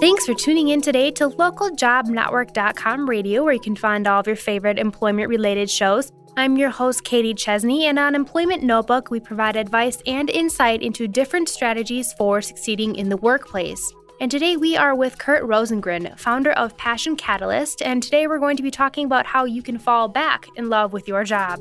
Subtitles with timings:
[0.00, 4.34] Thanks for tuning in today to localjobnetwork.com radio, where you can find all of your
[4.34, 6.10] favorite employment related shows.
[6.36, 11.06] I'm your host, Katie Chesney, and on Employment Notebook, we provide advice and insight into
[11.06, 13.92] different strategies for succeeding in the workplace.
[14.20, 18.56] And today we are with Curt Rosengren, founder of Passion Catalyst, and today we're going
[18.56, 21.60] to be talking about how you can fall back in love with your job.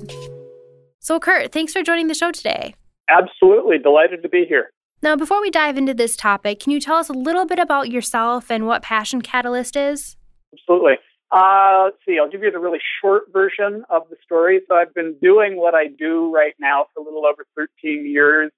[1.00, 2.73] So, Curt, thanks for joining the show today.
[3.09, 3.77] Absolutely.
[3.77, 4.71] Delighted to be here.
[5.04, 7.92] Now, before we dive into this topic, can you tell us a little bit about
[7.92, 10.16] yourself and what Passion Catalyst is?
[10.54, 10.94] Absolutely.
[11.30, 14.61] Uh, let's see, I'll give you the really short version of the story.
[14.70, 18.50] So, I've been doing what I do right now for a little over 13 years.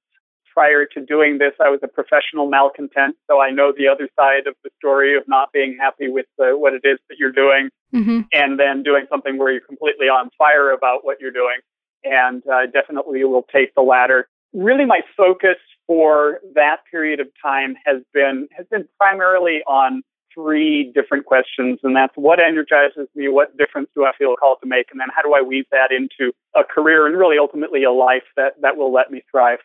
[0.53, 4.45] Prior to doing this, I was a professional malcontent, so I know the other side
[4.45, 7.69] of the story of not being happy with uh, what it is that you're doing,
[7.93, 8.21] mm-hmm.
[8.31, 11.57] and then doing something where you're completely on fire about what you're doing.
[12.03, 14.29] And uh, definitely will take the latter.
[14.53, 20.03] Really, my focus for that period of time has been has been primarily on
[20.33, 24.67] three different questions, and that's what energizes me, what difference do I feel called to
[24.67, 27.91] make, and then how do I weave that into a career and really ultimately a
[27.91, 29.59] life that that will let me thrive.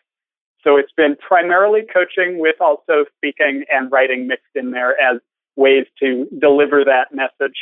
[0.63, 5.19] So it's been primarily coaching with also speaking and writing mixed in there as
[5.55, 7.55] ways to deliver that message.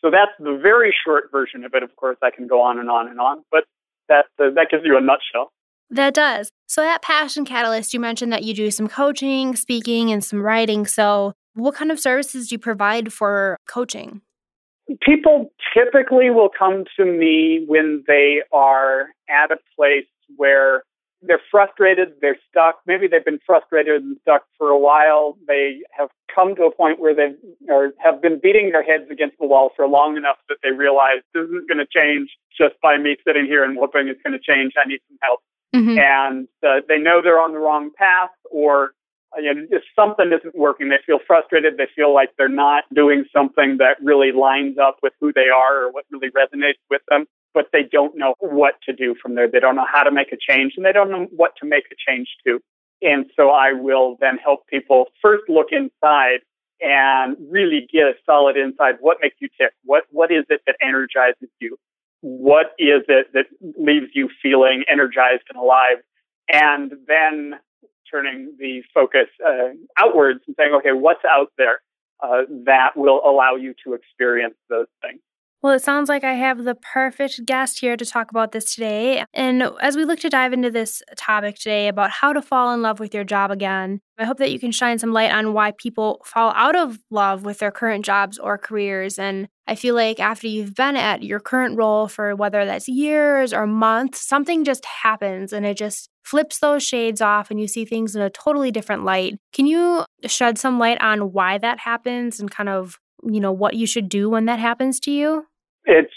[0.00, 1.82] So that's the very short version of it.
[1.82, 3.64] Of course, I can go on and on and on, but
[4.08, 5.52] that uh, that gives you a nutshell.
[5.90, 6.50] That does.
[6.66, 10.86] So, at Passion Catalyst, you mentioned that you do some coaching, speaking, and some writing.
[10.86, 14.22] So, what kind of services do you provide for coaching?
[15.00, 20.82] People typically will come to me when they are at a place where
[21.26, 22.80] they're frustrated, they're stuck.
[22.86, 25.38] Maybe they've been frustrated and stuck for a while.
[25.46, 27.34] They have come to a point where they
[27.98, 31.44] have been beating their heads against the wall for long enough that they realize this
[31.44, 34.72] isn't going to change just by me sitting here and hoping it's going to change.
[34.76, 35.40] I need some help
[35.74, 35.98] mm-hmm.
[35.98, 38.92] and uh, they know they're on the wrong path or
[39.36, 41.76] uh, you know, if something isn't working, they feel frustrated.
[41.76, 45.84] They feel like they're not doing something that really lines up with who they are
[45.84, 49.48] or what really resonates with them, but they don't know what to do from there.
[49.50, 51.84] They don't know how to make a change and they don't know what to make
[51.90, 52.60] a change to.
[53.02, 56.40] And so I will then help people first look inside
[56.80, 58.96] and really get a solid insight.
[59.00, 59.72] What makes you tick?
[59.84, 61.76] What, what is it that energizes you?
[62.24, 63.44] What is it that
[63.78, 65.98] leaves you feeling energized and alive?
[66.50, 67.54] And then
[68.10, 71.82] turning the focus uh, outwards and saying, okay, what's out there
[72.22, 75.20] uh, that will allow you to experience those things?
[75.64, 79.24] Well, it sounds like I have the perfect guest here to talk about this today.
[79.32, 82.82] And as we look to dive into this topic today about how to fall in
[82.82, 85.70] love with your job again, I hope that you can shine some light on why
[85.78, 89.18] people fall out of love with their current jobs or careers.
[89.18, 93.54] And I feel like after you've been at your current role for whether that's years
[93.54, 97.86] or months, something just happens and it just flips those shades off and you see
[97.86, 99.38] things in a totally different light.
[99.54, 103.76] Can you shed some light on why that happens and kind of, you know, what
[103.76, 105.46] you should do when that happens to you?
[105.84, 106.12] It's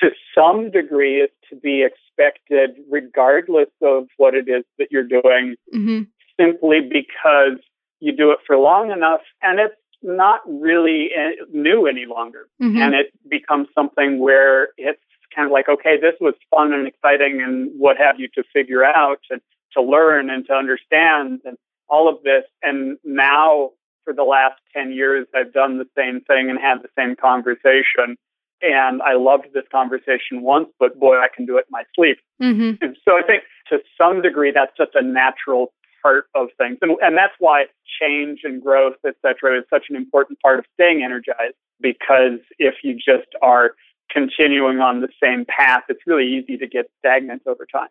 [0.00, 5.56] to some degree it's to be expected regardless of what it is that you're doing
[5.74, 6.02] mm-hmm.
[6.38, 7.58] simply because
[8.00, 12.76] you do it for long enough and it's not really eh, new any longer mm-hmm.
[12.76, 15.00] and it becomes something where it's
[15.34, 18.84] kind of like okay this was fun and exciting and what have you to figure
[18.84, 19.40] out and
[19.72, 21.56] to learn and to understand and
[21.88, 23.70] all of this and now
[24.04, 28.16] for the last 10 years I've done the same thing and had the same conversation
[28.62, 32.18] and I loved this conversation once, but boy, I can do it in my sleep.
[32.42, 32.84] Mm-hmm.
[32.84, 36.96] And so I think to some degree that's just a natural part of things, and,
[37.00, 37.64] and that's why
[38.00, 41.54] change and growth, et cetera, is such an important part of staying energized.
[41.80, 43.72] Because if you just are
[44.10, 47.88] continuing on the same path, it's really easy to get stagnant over time.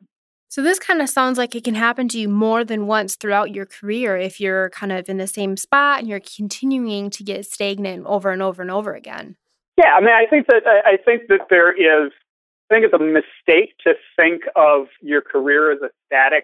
[0.49, 3.53] So, this kind of sounds like it can happen to you more than once throughout
[3.53, 7.45] your career if you're kind of in the same spot and you're continuing to get
[7.45, 9.35] stagnant over and over and over again.
[9.78, 12.12] Yeah, I mean, I think that I think that there is.
[12.70, 16.44] I think it's a mistake to think of your career as a static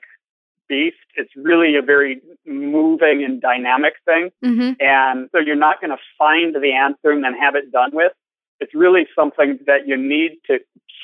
[0.70, 0.96] beast.
[1.16, 4.74] It's really a very moving and dynamic thing, mm-hmm.
[4.80, 8.14] and so you're not going to find the answer and then have it done with.
[8.60, 10.60] It's really something that you need to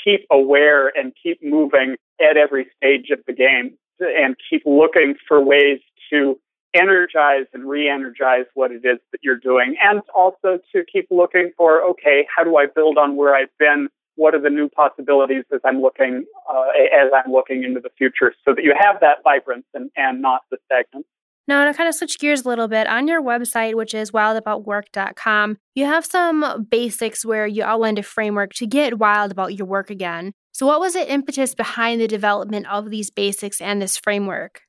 [0.06, 5.44] keep aware and keep moving at every stage of the game, and keep looking for
[5.44, 5.80] ways
[6.12, 6.40] to
[6.74, 11.82] energize and re-energize what it is that you're doing and also to keep looking for
[11.84, 15.60] okay how do i build on where i've been what are the new possibilities as
[15.66, 19.66] i'm looking uh, as i'm looking into the future so that you have that vibrance
[19.74, 21.06] and, and not the stagnant
[21.50, 25.58] now, to kind of switch gears a little bit, on your website, which is wildaboutwork.com,
[25.74, 29.90] you have some basics where you outlined a framework to get wild about your work
[29.90, 30.34] again.
[30.52, 34.62] So, what was the impetus behind the development of these basics and this framework?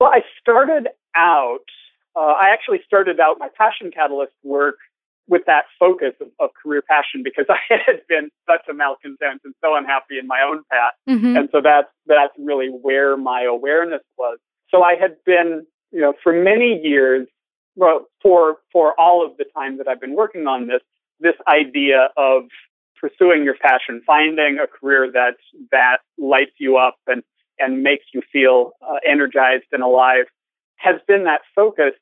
[0.00, 1.66] Well, I started out,
[2.16, 4.76] uh, I actually started out my passion catalyst work
[5.26, 9.54] with that focus of, of, career passion because I had been such a malcontent and
[9.62, 10.92] so unhappy in my own path.
[11.08, 11.36] Mm-hmm.
[11.36, 14.38] And so that's, that's really where my awareness was.
[14.70, 17.26] So I had been, you know, for many years,
[17.76, 20.82] well, for, for all of the time that I've been working on this,
[21.20, 22.44] this idea of
[23.00, 25.36] pursuing your passion, finding a career that,
[25.72, 27.22] that lights you up and,
[27.58, 30.26] and makes you feel uh, energized and alive
[30.76, 31.92] has been that focus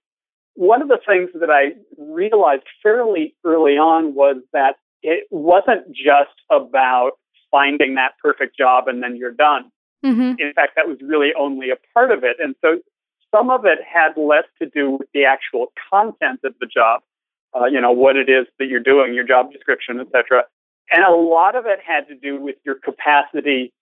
[0.54, 6.36] one of the things that I realized fairly early on was that it wasn't just
[6.50, 7.12] about
[7.50, 9.70] finding that perfect job and then you're done.
[10.04, 10.34] Mm-hmm.
[10.38, 12.36] In fact, that was really only a part of it.
[12.38, 12.78] And so
[13.34, 17.02] some of it had less to do with the actual content of the job,
[17.54, 20.44] uh, you know, what it is that you're doing, your job description, etc.
[20.90, 23.72] And a lot of it had to do with your capacity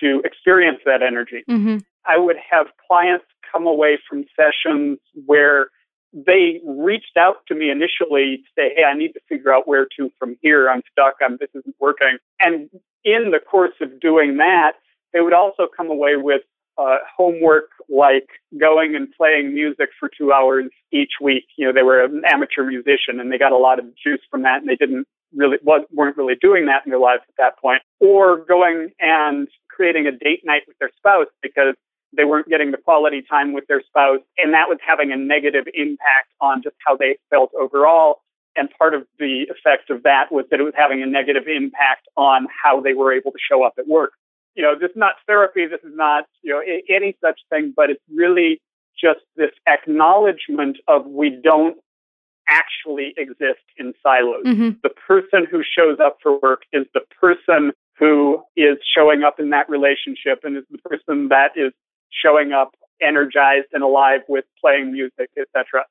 [0.00, 1.44] to experience that energy.
[1.48, 1.78] Mm-hmm.
[2.04, 5.68] I would have clients come away from sessions where
[6.12, 9.86] they reached out to me initially to say, Hey, I need to figure out where
[9.98, 10.68] to from here.
[10.70, 11.14] I'm stuck.
[11.22, 12.18] I'm, this isn't working.
[12.40, 12.70] And
[13.04, 14.72] in the course of doing that,
[15.12, 16.42] they would also come away with
[16.78, 18.28] uh, homework like
[18.58, 21.44] going and playing music for two hours each week.
[21.56, 24.42] You know, they were an amateur musician and they got a lot of juice from
[24.42, 27.82] that and they didn't really, weren't really doing that in their lives at that point.
[28.00, 31.74] Or going and creating a date night with their spouse because
[32.16, 35.66] they weren't getting the quality time with their spouse, and that was having a negative
[35.74, 38.20] impact on just how they felt overall.
[38.56, 42.08] And part of the effect of that was that it was having a negative impact
[42.16, 44.12] on how they were able to show up at work.
[44.54, 47.90] You know, this is not therapy, this is not, you know, any such thing, but
[47.90, 48.60] it's really
[49.00, 51.76] just this acknowledgement of we don't
[52.48, 54.44] actually exist in silos.
[54.44, 54.70] Mm-hmm.
[54.82, 59.50] The person who shows up for work is the person who is showing up in
[59.50, 61.72] that relationship and is the person that is
[62.10, 65.84] showing up energized and alive with playing music, etc.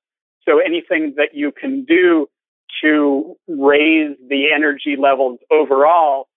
[0.48, 2.28] So anything that you can do
[2.84, 6.28] to raise the energy levels overall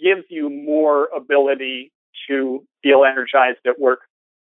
[0.00, 1.92] gives you more ability
[2.28, 4.00] to feel energized at work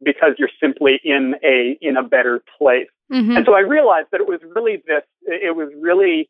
[0.02, 2.88] because you're simply in a in a better place.
[3.12, 3.36] Mm-hmm.
[3.36, 6.28] And so I realized that it was really this it was really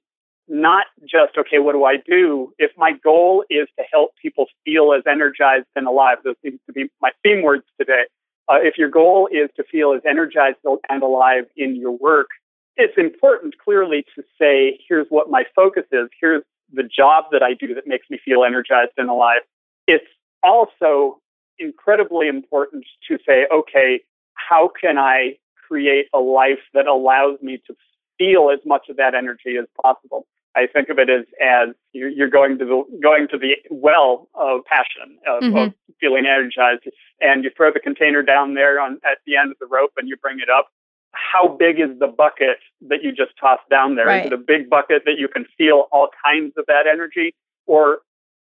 [0.48, 4.94] not just okay what do I do if my goal is to help people feel
[4.94, 8.04] as energized and alive those seems to be my theme words today
[8.48, 10.58] uh, if your goal is to feel as energized
[10.88, 12.28] and alive in your work,
[12.76, 16.08] it's important clearly to say, here's what my focus is.
[16.20, 16.42] Here's
[16.72, 19.40] the job that I do that makes me feel energized and alive.
[19.86, 20.04] It's
[20.42, 21.20] also
[21.58, 24.00] incredibly important to say, okay,
[24.34, 25.36] how can I
[25.66, 27.74] create a life that allows me to
[28.16, 30.26] feel as much of that energy as possible?
[30.58, 34.64] I think of it as as you're going to the going to the well of
[34.64, 35.56] passion of, mm-hmm.
[35.56, 36.82] of, feeling energized,
[37.20, 40.08] and you throw the container down there on at the end of the rope, and
[40.08, 40.68] you bring it up.
[41.12, 42.58] How big is the bucket
[42.88, 44.06] that you just tossed down there?
[44.06, 44.26] Right.
[44.26, 47.34] Is it a big bucket that you can feel all kinds of that energy,
[47.66, 48.00] or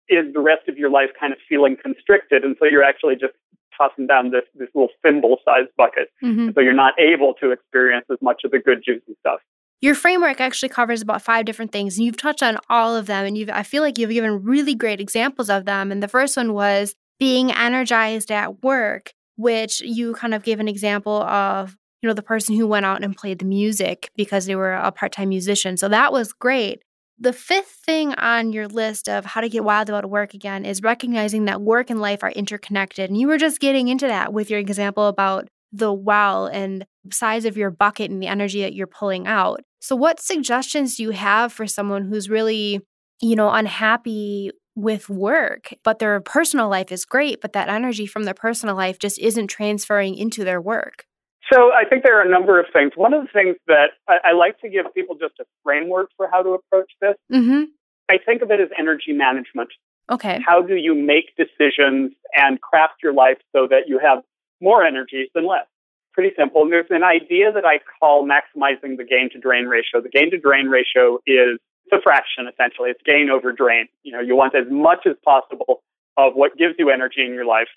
[0.09, 3.35] is the rest of your life kind of feeling constricted, and so you're actually just
[3.77, 6.51] tossing down this this little thimble-sized bucket, mm-hmm.
[6.55, 9.41] so you're not able to experience as much of the good juicy stuff.
[9.81, 13.25] Your framework actually covers about five different things, and you've touched on all of them.
[13.25, 15.91] And you've, I feel like you've given really great examples of them.
[15.91, 20.69] And the first one was being energized at work, which you kind of gave an
[20.69, 24.57] example of, you know, the person who went out and played the music because they
[24.57, 25.77] were a part time musician.
[25.77, 26.83] So that was great.
[27.19, 30.83] The fifth thing on your list of how to get wild about work again is
[30.83, 33.11] recognizing that work and life are interconnected.
[33.11, 37.45] And you were just getting into that with your example about the well and size
[37.45, 39.61] of your bucket and the energy that you're pulling out.
[39.81, 42.81] So, what suggestions do you have for someone who's really,
[43.21, 48.25] you know, unhappy with work, but their personal life is great, but that energy from
[48.25, 51.05] their personal life just isn't transferring into their work?
[51.51, 52.93] So, I think there are a number of things.
[52.95, 56.29] One of the things that I, I like to give people just a framework for
[56.31, 57.15] how to approach this.
[57.33, 57.65] Mm-hmm.
[58.11, 59.71] I think of it as energy management.
[60.11, 60.41] Okay.
[60.45, 64.19] How do you make decisions and craft your life so that you have
[64.61, 65.67] more energy than less?
[66.13, 66.63] Pretty simple.
[66.63, 70.01] And there's an idea that I call maximizing the gain to drain ratio.
[70.01, 71.59] The gain to drain ratio is
[71.93, 72.91] a fraction essentially.
[72.91, 73.87] It's gain over drain.
[74.03, 75.83] You know, you want as much as possible
[76.17, 77.69] of what gives you energy in your life,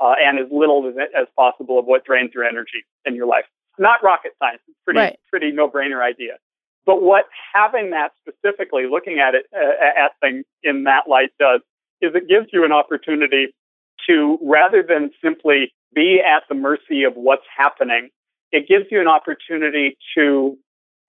[0.00, 3.44] uh, and as little as, as possible of what drains your energy in your life.
[3.78, 4.60] Not rocket science.
[4.68, 5.18] It's pretty right.
[5.28, 6.38] pretty no brainer idea.
[6.86, 11.60] But what having that specifically, looking at it uh, at things in that light does,
[12.00, 13.54] is it gives you an opportunity
[14.08, 18.08] to rather than simply be at the mercy of what's happening,
[18.52, 20.56] it gives you an opportunity to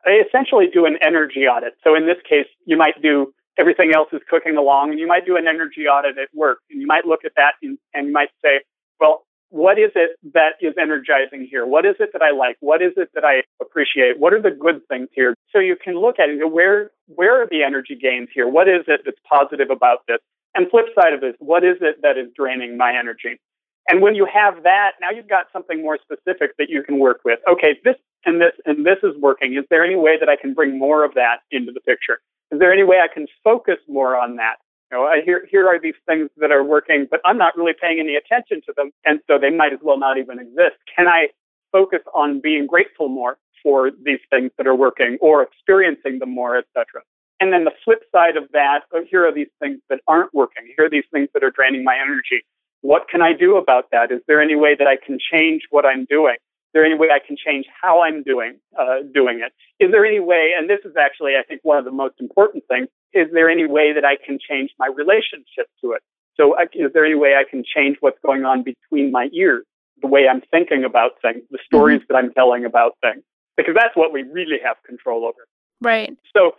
[0.05, 1.73] essentially do an energy audit.
[1.83, 5.25] So in this case, you might do everything else is cooking along and you might
[5.25, 8.13] do an energy audit at work and you might look at that and, and you
[8.13, 8.61] might say,
[8.99, 11.65] well, what is it that is energizing here?
[11.65, 12.55] What is it that I like?
[12.61, 14.17] What is it that I appreciate?
[14.17, 15.35] What are the good things here?
[15.51, 16.39] So you can look at it.
[16.49, 18.47] Where where are the energy gains here?
[18.47, 20.19] What is it that's positive about this?
[20.55, 23.39] And flip side of this, what is it that is draining my energy?
[23.87, 27.21] And when you have that, now you've got something more specific that you can work
[27.25, 27.39] with.
[27.49, 27.95] Okay, this
[28.25, 29.55] and this and this is working.
[29.55, 32.19] Is there any way that I can bring more of that into the picture?
[32.51, 34.57] Is there any way I can focus more on that?
[34.91, 37.73] You know, I hear here are these things that are working, but I'm not really
[37.79, 40.77] paying any attention to them, and so they might as well not even exist.
[40.95, 41.27] Can I
[41.71, 46.57] focus on being grateful more for these things that are working, or experiencing them more,
[46.57, 47.03] etc.
[47.39, 50.63] And then the flip side of that, oh, here are these things that aren't working.
[50.77, 52.43] Here are these things that are draining my energy.
[52.81, 54.11] What can I do about that?
[54.11, 56.35] Is there any way that I can change what I'm doing?
[56.35, 59.51] Is there any way I can change how I'm doing uh, doing it?
[59.83, 60.51] Is there any way?
[60.57, 62.87] And this is actually, I think, one of the most important things.
[63.13, 66.01] Is there any way that I can change my relationship to it?
[66.37, 69.65] So, is there any way I can change what's going on between my ears,
[70.01, 72.13] the way I'm thinking about things, the stories mm-hmm.
[72.13, 73.21] that I'm telling about things?
[73.57, 75.45] Because that's what we really have control over.
[75.81, 76.17] Right.
[76.35, 76.53] So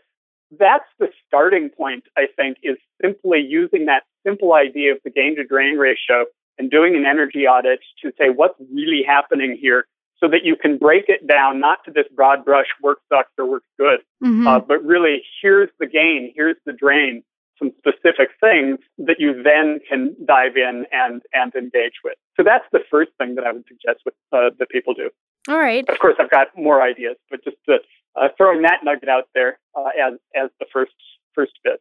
[0.59, 5.37] that's the starting point, I think, is simply using that simple idea of the gain
[5.37, 6.27] to drain ratio
[6.59, 9.87] and doing an energy audit to say what's really happening here
[10.19, 13.47] so that you can break it down not to this broad brush work sucks or
[13.47, 14.47] works good, mm-hmm.
[14.47, 17.25] uh, but really here's the gain, here's the drain,
[17.59, 22.15] some specific things that you then can dive in and, and engage with.
[22.37, 25.11] So that's the first thing that I would suggest with, uh, that people do.
[25.49, 25.89] All right.
[25.89, 27.79] Of course, I've got more ideas, but just to,
[28.17, 30.93] uh, throwing that nugget out there uh, as as the first
[31.35, 31.81] first bit.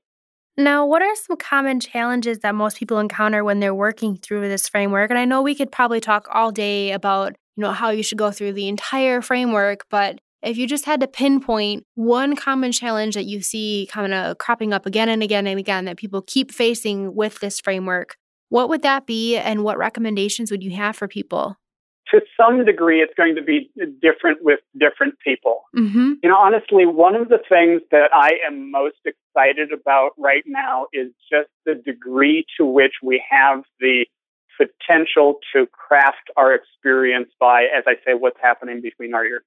[0.57, 4.67] Now, what are some common challenges that most people encounter when they're working through this
[4.67, 5.09] framework?
[5.09, 8.17] And I know we could probably talk all day about, you know, how you should
[8.17, 13.15] go through the entire framework, but if you just had to pinpoint one common challenge
[13.15, 16.51] that you see kind of cropping up again and again and again that people keep
[16.51, 18.17] facing with this framework,
[18.49, 21.57] what would that be and what recommendations would you have for people?
[22.11, 23.69] To some degree, it's going to be
[24.01, 25.63] different with different people.
[25.75, 26.13] Mm-hmm.
[26.21, 30.87] You know, honestly, one of the things that I am most excited about right now
[30.93, 34.05] is just the degree to which we have the
[34.57, 39.43] potential to craft our experience by, as I say, what's happening between our ears.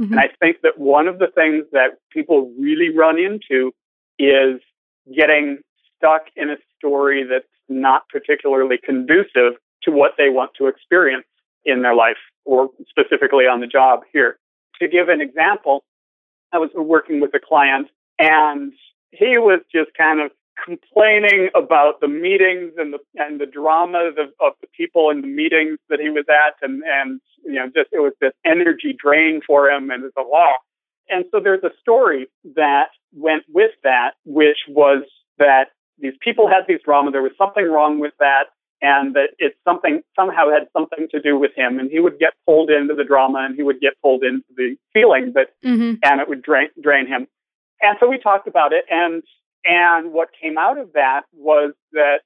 [0.00, 0.12] Mm-hmm.
[0.12, 3.72] And I think that one of the things that people really run into
[4.18, 4.60] is
[5.16, 5.58] getting
[5.96, 11.24] stuck in a story that's not particularly conducive to what they want to experience
[11.68, 14.38] in their life or specifically on the job here.
[14.80, 15.84] To give an example,
[16.52, 18.72] I was working with a client and
[19.10, 20.30] he was just kind of
[20.64, 25.28] complaining about the meetings and the and the drama of, of the people in the
[25.28, 29.40] meetings that he was at and and you know just it was this energy drain
[29.46, 30.52] for him and it's a law
[31.08, 35.04] and so there's a story that went with that which was
[35.38, 35.66] that
[36.00, 38.44] these people had these drama there was something wrong with that
[38.80, 42.34] and that it's something somehow had something to do with him and he would get
[42.46, 45.94] pulled into the drama and he would get pulled into the feeling but mm-hmm.
[46.02, 47.26] and it would drain drain him
[47.80, 49.22] and so we talked about it and
[49.64, 52.18] and what came out of that was that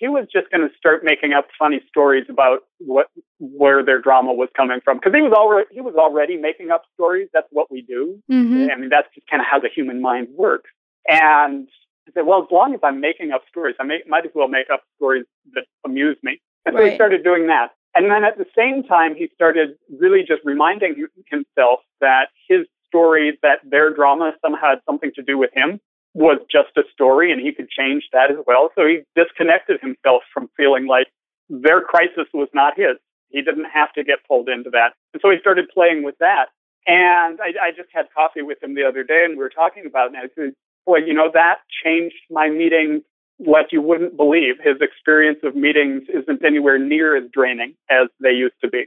[0.00, 3.06] he was just going to start making up funny stories about what
[3.38, 6.82] where their drama was coming from because he was already he was already making up
[6.94, 8.70] stories that's what we do mm-hmm.
[8.70, 10.70] i mean that's just kind of how the human mind works
[11.08, 11.68] and
[12.08, 14.48] I said, well, as long as I'm making up stories, I may, might as well
[14.48, 16.40] make up stories that amuse me.
[16.66, 17.72] And so he started doing that.
[17.94, 23.38] And then at the same time, he started really just reminding himself that his story,
[23.42, 25.80] that their drama somehow had something to do with him,
[26.14, 28.70] was just a story and he could change that as well.
[28.74, 31.08] So he disconnected himself from feeling like
[31.48, 32.96] their crisis was not his.
[33.30, 34.94] He didn't have to get pulled into that.
[35.12, 36.46] And so he started playing with that.
[36.86, 39.86] And I, I just had coffee with him the other day and we were talking
[39.86, 40.14] about it.
[40.14, 40.54] And I said,
[40.86, 43.02] boy, you know, that changed my meetings
[43.38, 44.56] like you wouldn't believe.
[44.62, 48.86] His experience of meetings isn't anywhere near as draining as they used to be.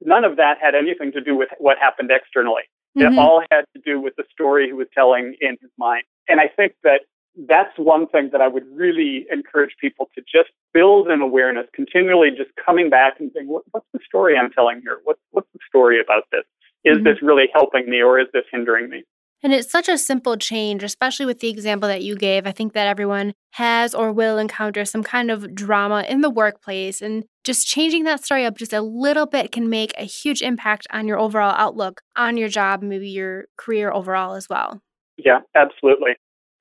[0.00, 2.62] None of that had anything to do with what happened externally.
[2.98, 3.14] Mm-hmm.
[3.14, 6.04] It all had to do with the story he was telling in his mind.
[6.28, 7.02] And I think that
[7.48, 12.30] that's one thing that I would really encourage people to just build an awareness, continually
[12.30, 15.00] just coming back and saying, what, what's the story I'm telling here?
[15.04, 16.44] What, what's the story about this?
[16.84, 17.04] Is mm-hmm.
[17.04, 19.04] this really helping me or is this hindering me?
[19.44, 22.46] And it's such a simple change, especially with the example that you gave.
[22.46, 27.02] I think that everyone has or will encounter some kind of drama in the workplace.
[27.02, 30.86] And just changing that story up just a little bit can make a huge impact
[30.90, 34.80] on your overall outlook on your job, maybe your career overall as well.
[35.18, 36.12] Yeah, absolutely.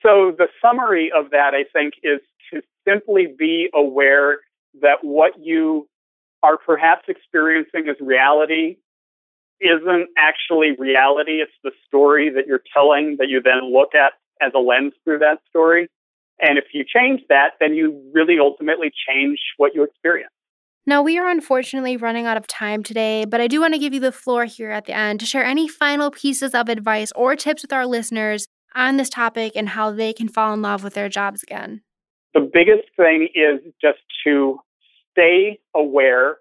[0.02, 2.20] So the summary of that, I think, is
[2.52, 4.40] to simply be aware
[4.82, 5.88] that what you
[6.44, 8.76] are perhaps experiencing as reality
[9.64, 11.42] isn't actually reality.
[11.42, 15.20] It's the story that you're telling that you then look at as a lens through
[15.20, 15.88] that story.
[16.40, 20.32] And if you change that, then you really ultimately change what you experience.
[20.86, 23.94] Now, we are unfortunately running out of time today, but I do want to give
[23.94, 27.38] you the floor here at the end to share any final pieces of advice or
[27.38, 30.96] tips with our listeners on this topic and how they can fall in love with
[30.96, 31.82] their jobs again.
[32.34, 34.60] The biggest thing is just to
[35.12, 36.38] stay aware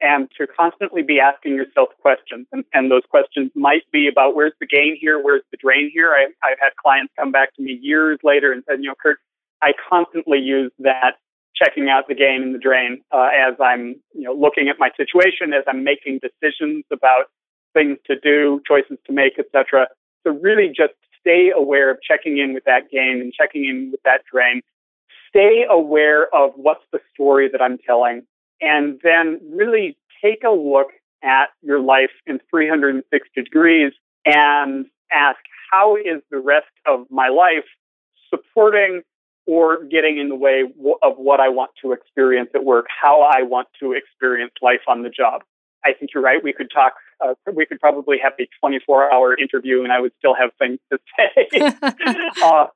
[0.00, 2.46] and to constantly be asking yourself questions.
[2.52, 6.14] And, and, those questions might be about where's the gain here, where's the drain here.
[6.14, 9.18] I, I've had clients come back to me years later and said, you know, Curt,
[9.62, 11.16] I constantly use that
[11.54, 14.90] checking out the gain and the drain uh, as I'm, you know, looking at my
[14.96, 17.26] situation, as I'm making decisions about
[17.74, 19.88] things to do, choices to make, etc.
[20.24, 24.00] So really just stay aware of checking in with that gain and checking in with
[24.04, 24.62] that drain.
[25.28, 28.22] Stay aware of what's the story that I'm telling
[28.60, 30.88] and then really take a look
[31.22, 33.92] at your life in 360 degrees
[34.24, 35.38] and ask,
[35.70, 37.64] how is the rest of my life
[38.28, 39.02] supporting
[39.46, 40.62] or getting in the way
[41.02, 45.02] of what I want to experience at work, how I want to experience life on
[45.02, 45.42] the job.
[45.84, 46.42] I think you're right.
[46.42, 50.12] We could talk, uh, we could probably have a 24 hour interview and I would
[50.18, 51.60] still have things to say.
[52.42, 52.66] uh,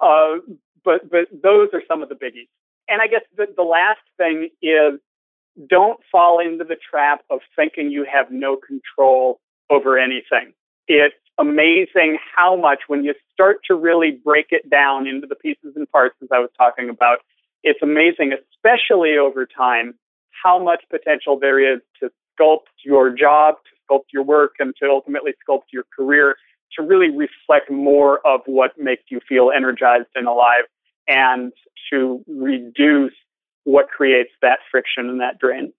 [0.00, 0.36] uh,
[0.84, 2.48] but, but those are some of the biggies.
[2.88, 5.00] And I guess the, the last thing is
[5.68, 10.52] don't fall into the trap of thinking you have no control over anything.
[10.88, 15.74] It's amazing how much, when you start to really break it down into the pieces
[15.76, 17.18] and parts, as I was talking about,
[17.62, 19.94] it's amazing, especially over time,
[20.42, 24.88] how much potential there is to sculpt your job, to sculpt your work, and to
[24.88, 26.36] ultimately sculpt your career
[26.76, 30.64] to really reflect more of what makes you feel energized and alive
[31.08, 31.52] and
[31.90, 33.12] to reduce
[33.64, 35.72] what creates that friction and that drain.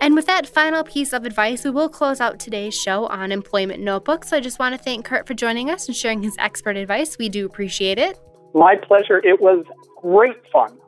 [0.00, 3.82] And with that final piece of advice, we will close out today's show on employment
[3.82, 4.28] notebooks.
[4.28, 7.18] So I just want to thank Curt for joining us and sharing his expert advice.
[7.18, 8.18] We do appreciate it.
[8.54, 9.18] My pleasure.
[9.18, 9.64] It was
[10.00, 10.78] great fun.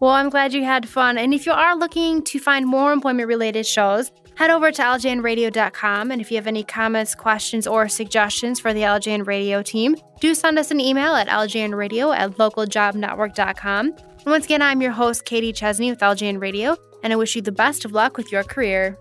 [0.00, 1.18] Well, I'm glad you had fun.
[1.18, 6.12] And if you are looking to find more employment related shows, head over to ljnradio.com.
[6.12, 10.34] And if you have any comments, questions, or suggestions for the LJN Radio team, do
[10.34, 13.94] send us an email at ljnradio at localjobnetwork.com.
[14.18, 17.42] And once again, I'm your host, Katie Chesney with LJN Radio, and I wish you
[17.42, 18.98] the best of luck with your career.